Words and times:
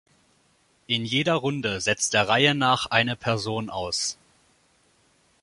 In 0.87 1.05
jeder 1.05 1.35
Runde 1.35 1.79
setzt 1.79 2.15
der 2.15 2.27
Reihe 2.27 2.55
nach 2.55 2.87
eine 2.87 3.15
Person 3.15 3.69
aus. 3.69 4.17